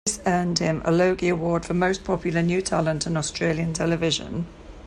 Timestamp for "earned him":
0.25-0.81